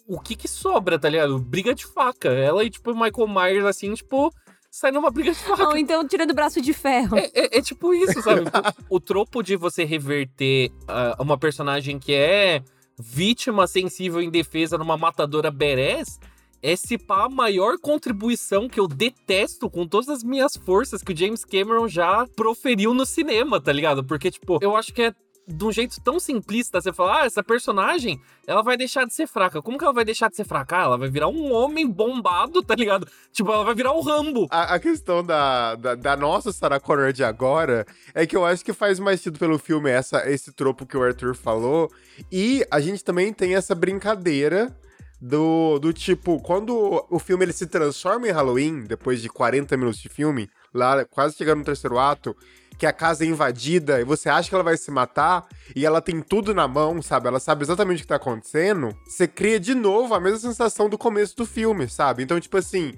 [0.07, 1.37] o que que sobra, tá ligado?
[1.41, 2.29] Briga de faca.
[2.29, 4.33] Ela e, tipo, o Michael Myers, assim, tipo,
[4.77, 5.69] sai numa briga de faca.
[5.69, 7.17] Ou então tirando o braço de ferro.
[7.17, 8.43] É, é, é tipo isso, sabe?
[8.91, 12.63] o, o, tropo de você reverter uh, uma personagem que é
[12.99, 16.21] vítima sensível em defesa numa matadora berés
[16.63, 21.13] é se pá a maior contribuição que eu detesto com todas as minhas forças que
[21.13, 24.05] o James Cameron já proferiu no cinema, tá ligado?
[24.05, 25.15] Porque, tipo, eu acho que é
[25.47, 29.29] de um jeito tão simplista, você fala, ah, essa personagem, ela vai deixar de ser
[29.29, 29.63] fraca.
[29.63, 30.79] Como que ela vai deixar de ser fraca?
[30.79, 33.07] Ah, ela vai virar um homem bombado, tá ligado?
[33.33, 34.49] Tipo, ela vai virar o um Rambo.
[34.51, 38.65] A, a questão da, da, da, nossa Sarah Connor de agora é que eu acho
[38.65, 41.91] que faz mais sentido pelo filme essa, esse tropo que o Arthur falou.
[42.33, 44.77] E a gente também tem essa brincadeira
[45.21, 50.01] do, do tipo, quando o filme ele se transforma em Halloween, depois de 40 minutos
[50.01, 52.37] de filme, lá quase chegando no terceiro ato,
[52.79, 56.01] que a casa é invadida e você acha que ela vai se matar e ela
[56.01, 57.29] tem tudo na mão, sabe?
[57.29, 58.97] Ela sabe exatamente o que tá acontecendo.
[59.07, 62.23] Você cria de novo a mesma sensação do começo do filme, sabe?
[62.23, 62.95] Então, tipo assim,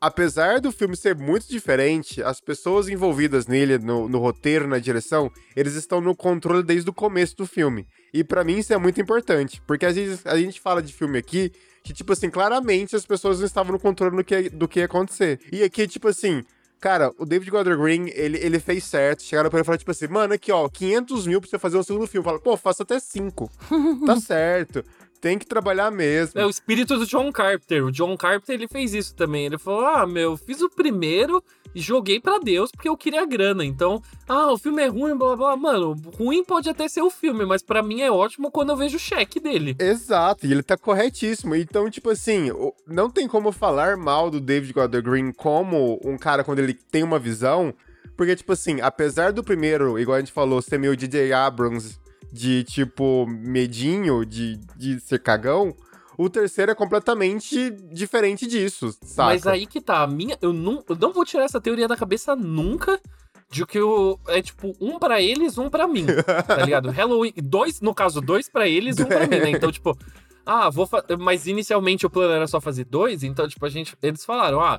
[0.00, 5.30] apesar do filme ser muito diferente, as pessoas envolvidas nele, no, no roteiro, na direção,
[5.54, 7.86] eles estão no controle desde o começo do filme.
[8.12, 11.18] E para mim isso é muito importante, porque às vezes a gente fala de filme
[11.18, 11.52] aqui
[11.82, 14.86] que, tipo assim, claramente as pessoas não estavam no controle do que, do que ia
[14.86, 15.38] acontecer.
[15.52, 16.42] E aqui, tipo assim,
[16.86, 19.20] Cara, o David Gordon Green, ele, ele fez certo.
[19.20, 21.76] Chegaram pra ele e falaram, tipo assim, mano, aqui, ó, 500 mil pra você fazer
[21.76, 22.24] um segundo filme.
[22.24, 23.50] Fala, pô, faça até cinco.
[24.06, 24.84] tá certo.
[25.20, 26.40] Tem que trabalhar mesmo.
[26.40, 27.84] É o espírito do John Carpenter.
[27.84, 29.46] O John Carpenter, ele fez isso também.
[29.46, 31.42] Ele falou, ah, meu, fiz o primeiro
[31.80, 33.64] joguei para Deus porque eu queria grana.
[33.64, 35.56] Então, ah, o filme é ruim, blá blá.
[35.56, 38.96] Mano, ruim pode até ser o filme, mas para mim é ótimo quando eu vejo
[38.96, 39.76] o cheque dele.
[39.78, 41.54] Exato, e ele tá corretíssimo.
[41.54, 42.50] Então, tipo assim,
[42.86, 47.02] não tem como falar mal do David Gordon Green como um cara quando ele tem
[47.02, 47.74] uma visão.
[48.16, 51.98] Porque, tipo assim, apesar do primeiro, igual a gente falou, ser meio DJ Abrams
[52.32, 55.74] de, tipo, medinho, de, de ser cagão,
[56.18, 59.34] o terceiro é completamente diferente disso, sabe?
[59.34, 60.38] Mas aí que tá, a minha.
[60.40, 63.00] Eu não, eu não vou tirar essa teoria da cabeça nunca.
[63.48, 66.04] De que eu, é tipo, um para eles, um para mim,
[66.48, 66.90] tá ligado?
[66.90, 69.50] Halloween, dois, no caso, dois para eles, um pra mim, né?
[69.50, 69.96] Então, tipo,
[70.44, 70.88] ah, vou
[71.20, 73.96] Mas inicialmente o plano era só fazer dois, então, tipo, a gente.
[74.02, 74.78] Eles falaram, ah,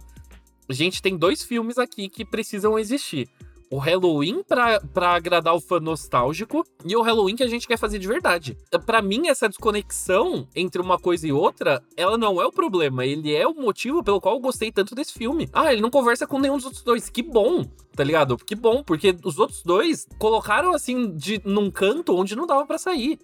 [0.67, 3.29] a gente tem dois filmes aqui que precisam existir
[3.69, 4.79] o Halloween pra,
[5.13, 8.57] agradar o fã nostálgico e o Halloween que a gente quer fazer de verdade.
[8.85, 13.35] Para mim, essa desconexão entre uma coisa e outra, ela não é o problema, ele
[13.35, 15.49] é o motivo pelo qual eu gostei tanto desse filme.
[15.51, 18.37] Ah, ele não conversa com nenhum dos outros dois, que bom, tá ligado?
[18.37, 22.77] Que bom, porque os outros dois colocaram assim de num canto onde não dava para
[22.77, 23.19] sair.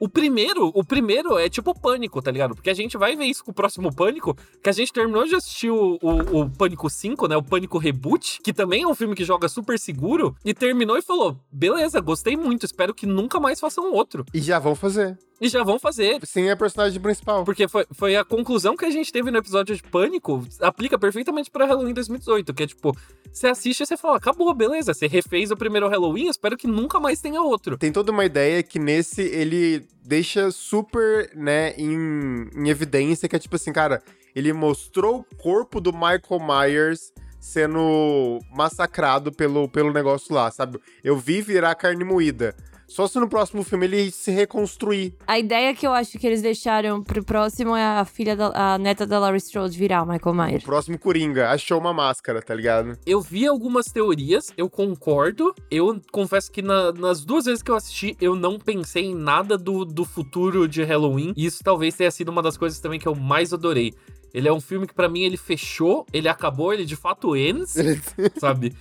[0.00, 2.54] O primeiro, o primeiro é tipo Pânico, tá ligado?
[2.54, 5.34] Porque a gente vai ver isso com o próximo Pânico, que a gente terminou de
[5.34, 7.36] assistir o, o, o, Pânico 5, né?
[7.36, 11.02] O Pânico Reboot, que também é um filme que joga super seguro, e terminou e
[11.02, 14.24] falou: beleza, gostei muito, espero que nunca mais façam outro.
[14.32, 15.18] E já vão fazer.
[15.40, 16.20] E já vão fazer.
[16.24, 17.44] Sim, é a personagem principal.
[17.44, 21.50] Porque foi, foi a conclusão que a gente teve no episódio de Pânico, aplica perfeitamente
[21.50, 22.94] para Halloween 2018, que é tipo,
[23.32, 27.00] você assiste e você fala, acabou, beleza, você refez o primeiro Halloween, espero que nunca
[27.00, 27.78] mais tenha outro.
[27.78, 33.38] Tem toda uma ideia que nesse ele deixa super, né, em, em evidência que é
[33.38, 34.02] tipo assim, cara,
[34.34, 40.78] ele mostrou o corpo do Michael Myers sendo massacrado pelo, pelo negócio lá, sabe?
[41.02, 42.54] Eu vi virar carne moída.
[42.90, 45.14] Só se no próximo filme ele se reconstruir.
[45.24, 48.78] A ideia que eu acho que eles deixaram pro próximo é a filha da a
[48.78, 50.64] neta da Laurie Strode virar o Michael O Myers.
[50.64, 52.98] próximo Coringa achou uma máscara, tá ligado?
[53.06, 55.54] Eu vi algumas teorias, eu concordo.
[55.70, 59.56] Eu confesso que na- nas duas vezes que eu assisti, eu não pensei em nada
[59.56, 61.32] do, do futuro de Halloween.
[61.36, 63.94] E isso talvez tenha sido uma das coisas também que eu mais adorei.
[64.32, 67.74] Ele é um filme que pra mim ele fechou, ele acabou, ele de fato ends,
[68.38, 68.74] sabe?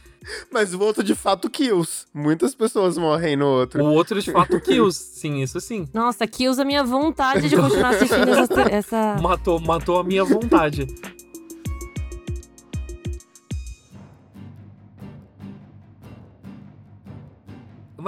[0.51, 2.05] Mas o outro de fato kills.
[2.13, 3.83] Muitas pessoas morrem no outro.
[3.83, 5.87] O outro de fato kills, sim, isso sim.
[5.93, 8.61] Nossa, que usa a minha vontade de continuar assistindo essa.
[8.69, 9.17] essa...
[9.21, 10.87] Matou, matou a minha vontade.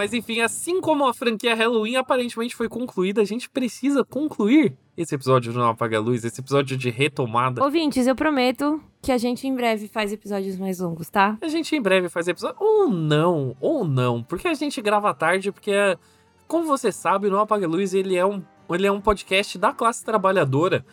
[0.02, 5.14] Mas enfim, assim como a franquia Halloween aparentemente foi concluída, a gente precisa concluir esse
[5.14, 7.64] episódio do Não Apaga a Luz, esse episódio de retomada.
[7.64, 11.38] Ouvintes, eu prometo que a gente em breve faz episódios mais longos, tá?
[11.40, 12.58] A gente em breve faz episódio.
[12.60, 14.24] Ou não, ou não.
[14.24, 15.72] Porque a gente grava tarde, porque,
[16.48, 19.56] como você sabe, o Não Apaga a Luz ele é, um, ele é um podcast
[19.60, 20.84] da classe trabalhadora.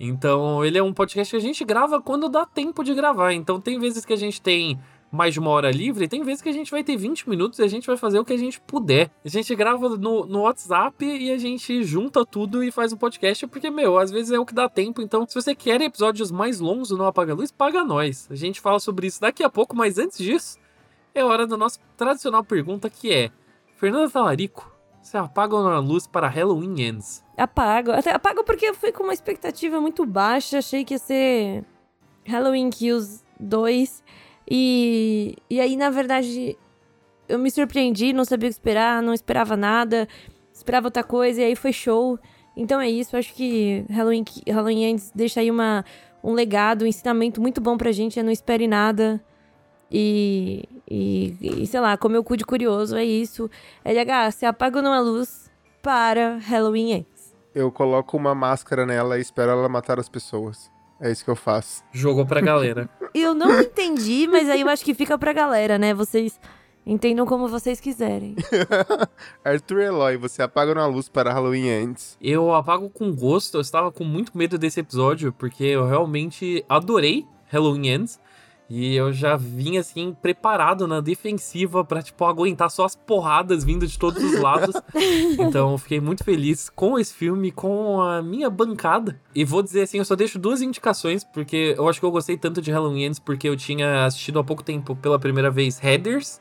[0.00, 3.32] Então, ele é um podcast que a gente grava quando dá tempo de gravar.
[3.32, 4.76] Então, tem vezes que a gente tem
[5.16, 7.62] mais de uma hora livre, tem vezes que a gente vai ter 20 minutos e
[7.62, 9.10] a gente vai fazer o que a gente puder.
[9.24, 13.46] A gente grava no, no WhatsApp e a gente junta tudo e faz o podcast,
[13.46, 15.02] porque, meu, às vezes é o que dá tempo.
[15.02, 18.28] Então, se você quer episódios mais longos do Não Apaga Luz, paga nós.
[18.30, 20.58] A gente fala sobre isso daqui a pouco, mas antes disso,
[21.14, 23.30] é hora da nossa tradicional pergunta que é:
[23.76, 24.70] Fernanda Talarico,
[25.06, 27.24] você apaga ou não a luz para Halloween Ends?
[27.36, 27.92] Apago.
[27.92, 30.58] Até apago porque eu fui com uma expectativa muito baixa.
[30.58, 31.64] Achei que ia ser
[32.24, 34.02] Halloween Kills 2.
[34.48, 36.56] E, e aí, na verdade,
[37.28, 40.08] eu me surpreendi, não sabia o que esperar, não esperava nada,
[40.52, 42.18] esperava outra coisa, e aí foi show.
[42.56, 45.84] Então é isso, acho que Halloween, Halloween Ends deixa aí uma,
[46.22, 49.22] um legado, um ensinamento muito bom pra gente, é não espere nada.
[49.90, 53.50] E, e, e sei lá, como eu cu de curioso, é isso.
[53.84, 55.50] LH, você apaga ou não a luz
[55.82, 57.34] para Halloween Ends?
[57.54, 60.70] Eu coloco uma máscara nela e espero ela matar as pessoas.
[61.00, 61.82] É isso que eu faço.
[61.92, 62.88] Jogou pra galera.
[63.14, 65.92] Eu não entendi, mas aí eu acho que fica pra galera, né?
[65.94, 66.38] Vocês
[66.86, 68.36] entendam como vocês quiserem.
[69.44, 72.16] Arthur Eloy, você apaga na luz para Halloween Ends.
[72.20, 77.26] Eu apago com gosto, eu estava com muito medo desse episódio, porque eu realmente adorei
[77.46, 78.20] Halloween Ends.
[78.68, 83.86] E eu já vim assim, preparado na defensiva pra, tipo, aguentar só as porradas vindo
[83.86, 84.74] de todos os lados.
[85.38, 89.20] então, eu fiquei muito feliz com esse filme, com a minha bancada.
[89.32, 92.36] E vou dizer assim, eu só deixo duas indicações, porque eu acho que eu gostei
[92.36, 96.40] tanto de Halloween Ends, porque eu tinha assistido há pouco tempo pela primeira vez Headers,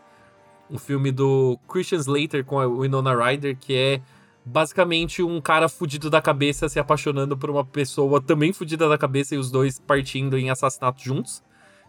[0.70, 4.02] um filme do Christian Slater com a Winona Ryder, que é
[4.44, 9.36] basicamente um cara fudido da cabeça se apaixonando por uma pessoa também fudida da cabeça
[9.36, 11.44] e os dois partindo em assassinato juntos.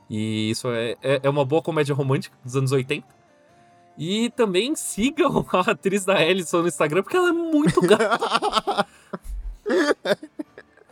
[0.08, 3.06] E isso é, é, é uma boa comédia romântica dos anos 80.
[3.98, 8.86] E também sigam a atriz da Ellison no Instagram, porque ela é muito gata.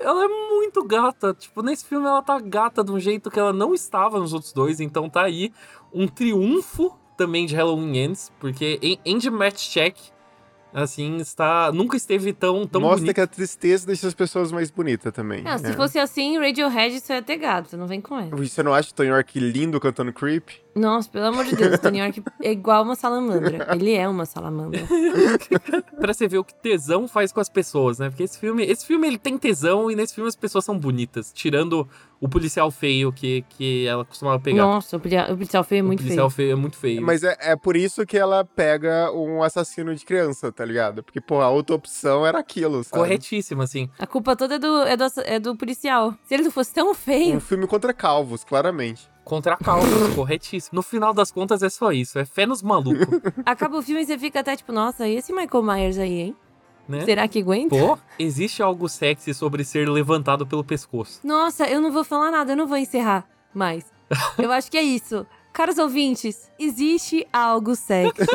[0.00, 1.34] ela é muito gata.
[1.34, 4.52] Tipo, nesse filme ela tá gata de um jeito que ela não estava nos outros
[4.52, 4.80] dois.
[4.80, 5.52] Então tá aí
[5.92, 9.96] um triunfo também de Halloween Ends, porque Andy Match Check,
[10.74, 13.14] assim, está nunca esteve tão, tão Mostra bonito.
[13.14, 15.42] que a tristeza deixa as pessoas mais bonitas também.
[15.42, 15.72] Não, se É.
[15.72, 18.34] fosse assim, Radiohead só ia ter gato, não vem com ela.
[18.36, 20.48] Você não acha o Tony York lindo cantando Creep?
[20.74, 23.68] Nossa, pelo amor de Deus, Tony York é igual uma salamandra.
[23.74, 24.80] Ele é uma salamandra.
[26.00, 28.10] Pra você ver o que tesão faz com as pessoas, né?
[28.10, 31.32] Porque esse filme, esse filme ele tem tesão e nesse filme as pessoas são bonitas,
[31.32, 31.88] tirando
[32.20, 34.62] o policial feio que, que ela costumava pegar.
[34.62, 36.48] Nossa, o policial, o policial feio é o muito policial feio.
[36.48, 37.02] feio é muito feio.
[37.02, 41.02] Mas é, é por isso que ela pega um assassino de criança, tá ligado?
[41.02, 42.96] Porque, pô, a outra opção era aquilo, sabe?
[43.02, 43.88] Corretíssimo, assim.
[43.98, 46.14] A culpa toda é do, é, do, é do policial.
[46.24, 47.40] Se ele não fosse tão Um feio.
[47.40, 49.13] filme contra calvos, claramente.
[49.24, 50.76] Contra a causa, corretíssimo.
[50.76, 53.06] No final das contas é só isso, é fé nos malucos,
[53.44, 56.36] Acaba o filme e você fica até tipo, nossa, e esse Michael Myers aí, hein?
[56.88, 57.04] né?
[57.04, 57.74] Será que aguenta?
[57.74, 61.20] Pô, existe algo sexy sobre ser levantado pelo pescoço.
[61.24, 63.84] Nossa, eu não vou falar nada, eu não vou encerrar mais.
[64.38, 65.26] Eu acho que é isso.
[65.52, 68.26] Caros ouvintes, existe algo sexy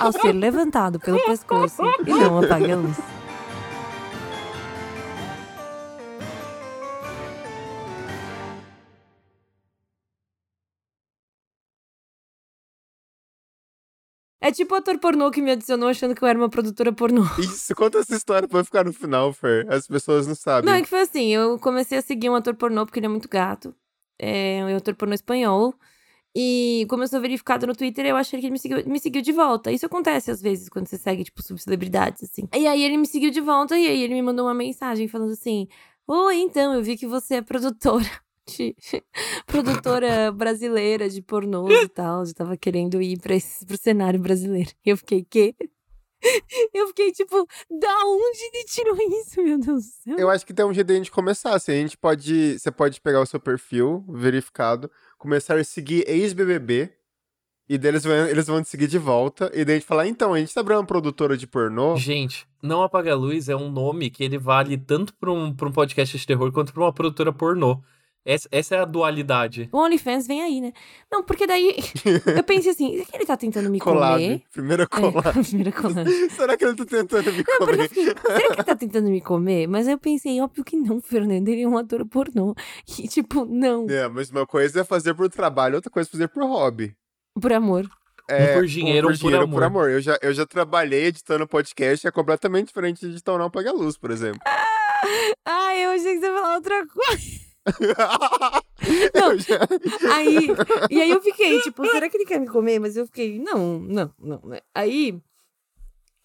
[0.00, 2.96] ao ser levantado pelo pescoço e não apague a luz.
[14.40, 17.22] É tipo o ator pornô que me adicionou achando que eu era uma produtora pornô.
[17.38, 19.66] Isso, conta essa história pra ficar no final, Fer.
[19.68, 20.70] As pessoas não sabem.
[20.70, 23.08] Não, é que foi assim, eu comecei a seguir um ator pornô porque ele é
[23.08, 23.74] muito gato.
[24.18, 25.74] É um ator pornô espanhol.
[26.36, 29.22] E como eu sou verificado no Twitter, eu achei que ele me seguiu, me seguiu
[29.22, 29.72] de volta.
[29.72, 32.48] Isso acontece às vezes quando você segue, tipo, subcelebridades, assim.
[32.54, 35.32] E aí ele me seguiu de volta e aí ele me mandou uma mensagem falando
[35.32, 35.66] assim:
[36.06, 38.08] Oi, então, eu vi que você é produtora.
[39.46, 42.24] produtora brasileira de pornôs e tal.
[42.24, 44.70] Eu tava querendo ir pra esse, pro cenário brasileiro.
[44.84, 45.54] E eu fiquei, quê?
[46.74, 50.18] Eu fiquei tipo, da onde ele tirou isso, meu Deus do céu?
[50.18, 51.54] Eu acho que tem um jeito de a gente começar.
[51.54, 52.58] Assim, a gente pode.
[52.58, 56.92] Você pode pegar o seu perfil verificado, começar a seguir ex-BBB.
[57.68, 59.50] E daí eles vão, eles vão te seguir de volta.
[59.54, 61.96] E daí a gente falar, então, a gente tá abrindo uma produtora de pornô.
[61.96, 65.68] Gente, Não Apaga a Luz é um nome que ele vale tanto pra um, pra
[65.68, 67.82] um podcast de terror quanto pra uma produtora pornô.
[68.30, 69.70] Essa, essa é a dualidade.
[69.72, 70.74] O OnlyFans vem aí, né?
[71.10, 71.74] Não, porque daí
[72.36, 74.22] eu pensei assim, será que ele tá tentando me Collab.
[74.22, 74.42] comer?
[74.52, 75.32] Primeira É, collab.
[75.48, 76.10] primeira collab.
[76.36, 77.88] Será que ele tá tentando me Não, comer?
[77.88, 79.66] fiquei, será que ele tá tentando me comer?
[79.66, 82.54] Mas aí eu pensei, óbvio que não, Fernando, ele é um ator pornô.
[82.98, 86.28] E tipo, não, É, mas uma coisa é fazer por trabalho, outra coisa é fazer
[86.28, 86.94] por hobby.
[87.40, 87.88] por amor.
[88.28, 89.62] É, por dinheiro por, ou por dinheiro amor.
[89.62, 89.90] amor.
[89.90, 93.72] Eu já, eu já trabalhei editando podcast, é completamente diferente de editar o Não Paga
[93.72, 94.40] Luz, por exemplo.
[95.46, 97.47] Ah, eu achei que você ia falar outra coisa.
[99.14, 99.58] Eu já-
[100.14, 100.48] Aí,
[100.90, 102.78] e aí eu fiquei, tipo, será que ele quer me comer?
[102.78, 104.60] Mas eu fiquei, não, não, não, né?
[104.74, 105.20] Aí.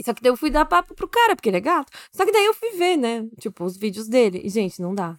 [0.04, 1.92] Só que daí eu fui dar papo pro cara, porque ele é gato.
[2.12, 3.26] Só que daí eu fui ver, né?
[3.40, 4.42] Tipo, os vídeos dele.
[4.44, 5.18] E, gente, não dá.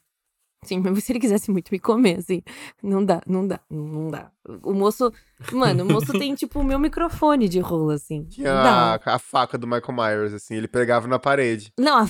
[0.64, 2.42] Sim, mesmo se ele quisesse muito me comer, assim.
[2.82, 4.30] Não dá, não dá, não dá.
[4.62, 5.12] O moço.
[5.52, 8.26] Mano, o moço tem, tipo, o meu microfone de rola, assim.
[8.38, 8.94] Não dá.
[9.04, 11.72] a, a faca do Michael Myers, assim, ele pegava na parede.
[11.78, 12.06] Não, a...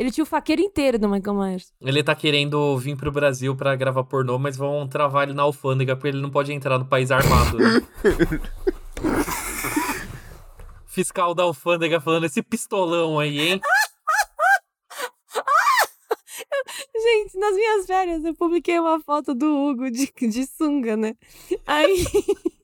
[0.00, 1.74] ele tinha o faqueiro inteiro do Michael Myers.
[1.78, 5.94] Ele tá querendo vir pro Brasil pra gravar pornô, mas vão travar ele na alfândega
[5.94, 7.58] porque ele não pode entrar no país armado.
[7.58, 7.82] né?
[10.88, 13.60] Fiscal da alfândega falando esse pistolão aí, hein?
[16.96, 21.14] Gente, nas minhas férias eu publiquei uma foto do Hugo de, de sunga, né?
[21.66, 22.06] Aí.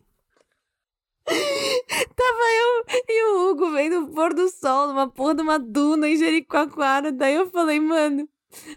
[1.26, 6.08] Tava eu e o Hugo vendo o pôr do sol numa porra de uma duna
[6.08, 7.10] em Jericoacoara.
[7.12, 8.28] Daí eu falei, mano,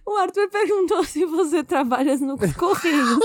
[0.06, 3.20] o Arthur perguntou se você trabalha no Correio.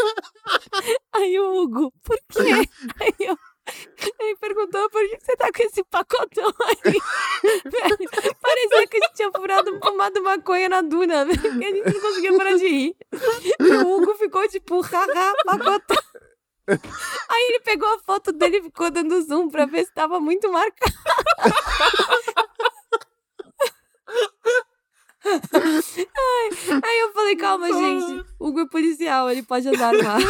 [1.15, 2.69] Aí o Hugo, por quê?
[3.01, 3.37] Aí eu.
[4.21, 7.01] Ele perguntou por que você tá com esse pacotão aí.
[8.43, 11.41] Parecia que a gente tinha furado, fumado maconha na duna, velho.
[11.41, 12.97] a gente não conseguia parar de rir.
[13.59, 15.97] E o Hugo ficou tipo, haha, pacotão.
[16.67, 20.51] Aí ele pegou a foto dele e ficou dando zoom pra ver se tava muito
[20.51, 20.93] marcado.
[25.27, 28.25] Ai, aí eu falei, calma, gente.
[28.39, 30.25] O Hugo é policial, ele pode andar armado.